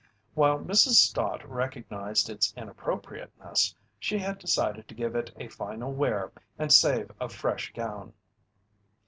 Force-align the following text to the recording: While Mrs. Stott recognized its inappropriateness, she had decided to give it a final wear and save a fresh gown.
While 0.33 0.57
Mrs. 0.57 0.93
Stott 0.93 1.47
recognized 1.47 2.27
its 2.27 2.55
inappropriateness, 2.57 3.75
she 3.99 4.17
had 4.17 4.39
decided 4.39 4.87
to 4.87 4.95
give 4.95 5.15
it 5.15 5.31
a 5.35 5.47
final 5.47 5.93
wear 5.93 6.31
and 6.57 6.73
save 6.73 7.11
a 7.21 7.29
fresh 7.29 7.71
gown. 7.73 8.11